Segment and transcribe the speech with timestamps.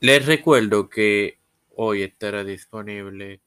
[0.00, 1.40] Les recuerdo que
[1.74, 3.40] hoy estará disponible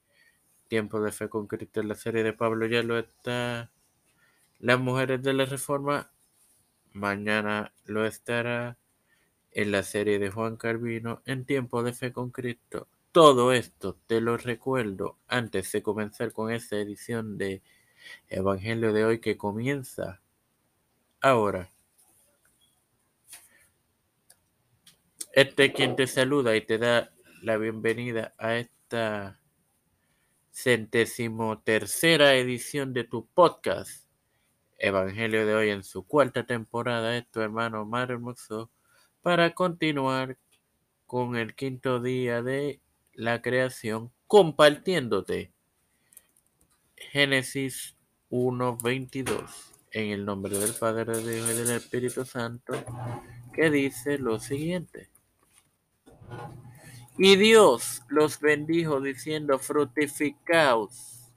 [0.68, 3.72] Tiempo de Fe con Cristo en la serie de Pablo, ya lo está
[4.60, 6.12] Las Mujeres de la Reforma.
[6.92, 8.78] Mañana lo estará
[9.52, 12.90] en la serie de Juan Calvino en Tiempo de Fe con Cristo.
[13.14, 17.62] Todo esto te lo recuerdo antes de comenzar con esta edición de
[18.28, 20.22] Evangelio de hoy que comienza
[21.22, 21.72] ahora.
[25.34, 27.10] Este quien te saluda y te da
[27.42, 29.40] la bienvenida a esta
[30.52, 34.10] centésimo tercera edición de tu podcast
[34.78, 38.72] Evangelio de hoy en su cuarta temporada es tu hermano Mar Hermoso
[39.22, 40.38] para continuar
[41.06, 42.82] con el quinto día de
[43.14, 45.54] la creación compartiéndote
[46.98, 47.96] Génesis
[48.32, 49.50] 1.22
[49.92, 52.74] en el nombre del Padre, del Hijo y del Espíritu Santo
[53.54, 55.11] que dice lo siguiente.
[57.18, 61.32] Y Dios los bendijo diciendo, fructificaos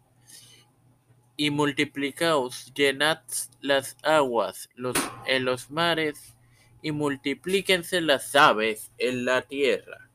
[1.37, 3.21] y multiplicaos, llenad
[3.61, 6.35] las aguas los, en los mares
[6.81, 10.09] y multiplíquense las aves en la tierra.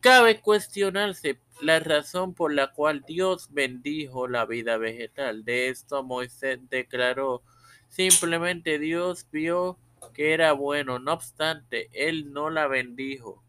[0.00, 5.44] Cabe cuestionarse la razón por la cual Dios bendijo la vida vegetal.
[5.44, 7.42] De esto Moisés declaró,
[7.88, 9.78] simplemente Dios vio
[10.14, 13.42] que era bueno, no obstante, él no la bendijo.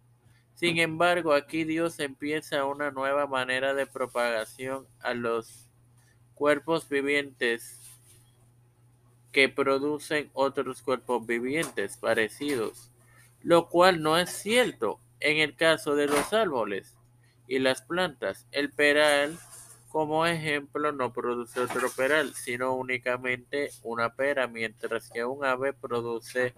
[0.60, 5.70] Sin embargo, aquí Dios empieza una nueva manera de propagación a los
[6.34, 7.80] cuerpos vivientes
[9.32, 12.92] que producen otros cuerpos vivientes parecidos,
[13.42, 16.94] lo cual no es cierto en el caso de los árboles
[17.48, 18.46] y las plantas.
[18.52, 19.40] El peral,
[19.88, 26.54] como ejemplo, no produce otro peral, sino únicamente una pera, mientras que un ave produce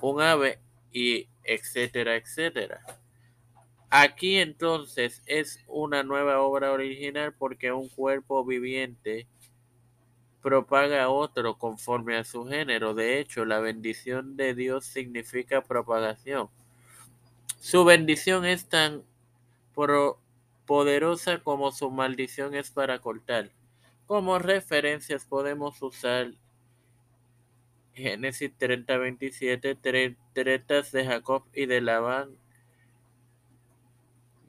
[0.00, 0.58] un ave
[0.90, 2.80] y etcétera, etcétera.
[3.92, 9.26] Aquí entonces es una nueva obra original porque un cuerpo viviente
[10.42, 12.94] propaga a otro conforme a su género.
[12.94, 16.48] De hecho, la bendición de Dios significa propagación.
[17.58, 19.02] Su bendición es tan
[20.66, 23.50] poderosa como su maldición es para cortar.
[24.06, 26.32] Como referencias podemos usar
[27.92, 29.76] Génesis 30, 27,
[30.32, 32.30] tretas de Jacob y de Labán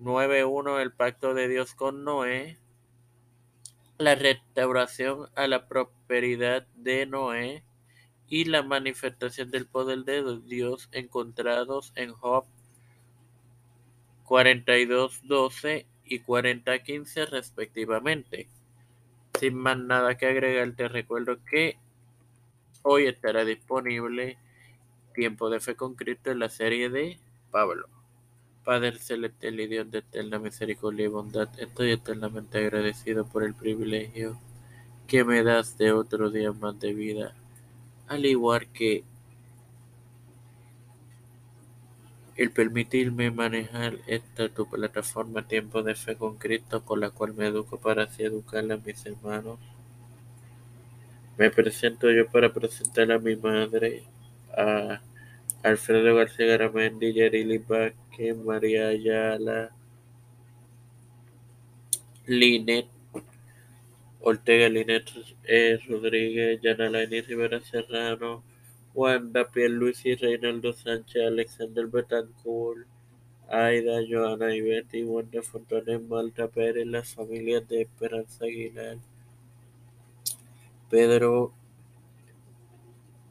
[0.01, 2.57] 9.1 El pacto de Dios con Noé,
[3.99, 7.63] la restauración a la prosperidad de Noé
[8.27, 12.45] y la manifestación del poder de Dios encontrados en Job
[14.25, 18.49] 42.12 y 40.15 respectivamente.
[19.39, 21.77] Sin más nada que agregar, te recuerdo que
[22.81, 24.39] hoy estará disponible
[25.13, 27.19] Tiempo de Fe con Cristo en la serie de
[27.51, 28.00] Pablo.
[28.63, 34.37] Padre celestial y Dios de eterna misericordia y bondad, estoy eternamente agradecido por el privilegio
[35.07, 37.33] que me das de otro día más de vida,
[38.07, 39.03] al igual que
[42.35, 47.47] el permitirme manejar esta tu plataforma Tiempo de Fe con Cristo, con la cual me
[47.47, 49.59] educo para así educar a mis hermanos.
[51.37, 54.03] Me presento yo para presentar a mi madre,
[54.55, 55.01] a
[55.63, 57.59] Alfredo García Garamendi, Yarili
[58.45, 59.71] María Ayala,
[62.27, 62.87] Linet,
[64.21, 65.09] Ortega Linet
[65.43, 68.43] eh, Rodríguez, Yanalaini Rivera Serrano,
[68.93, 72.85] Wanda y Reinaldo Sánchez, Alexander Betancourt,
[73.49, 78.97] Aida, Joana y Betty, Wanda Fontanes, Malta Pérez, las familias de Esperanza Aguilar,
[80.89, 81.53] Pedro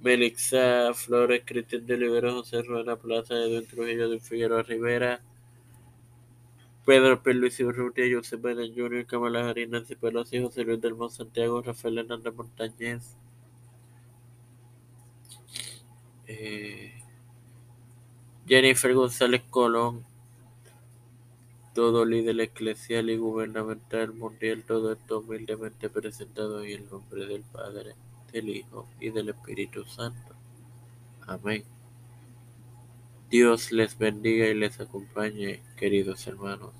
[0.02, 5.20] Melixa Flores, Cristian de Libero, José Ruana Plaza, Edwin Trujillo de Figueroa Rivera,
[6.86, 7.34] Pedro P.
[7.34, 11.98] Luis Urrutia, José Biden Jr., Kamala Harris, Nancy Pelosi, José Luis del Monte Santiago, Rafael
[11.98, 13.16] Hernández Montañez,
[16.26, 16.94] eh,
[18.46, 20.06] Jennifer González Colón,
[21.74, 27.94] todo líder eclesial y gubernamental mundial, todo esto humildemente presentado en el nombre del Padre
[28.32, 30.34] del Hijo y del Espíritu Santo.
[31.26, 31.64] Amén.
[33.30, 36.79] Dios les bendiga y les acompañe, queridos hermanos.